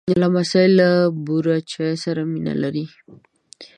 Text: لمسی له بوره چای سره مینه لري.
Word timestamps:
لمسی 0.21 0.65
له 0.79 0.89
بوره 1.25 1.57
چای 1.71 1.93
سره 2.03 2.21
مینه 2.31 2.53
لري. 2.61 2.85